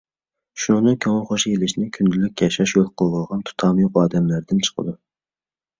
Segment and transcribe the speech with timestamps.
[0.61, 4.99] شۇنىڭدىن كۆڭۈل خوشى ئېلىشنى كۈندىلىك ياشاش يولى قىلىۋالغان تۇتامى يوق ئادەملەردىن چىقىدۇ.